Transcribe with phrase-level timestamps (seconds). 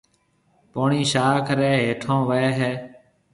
[0.71, 2.71] پوڻِي شاخ ريَ هيَٺون وهيَ هيَ۔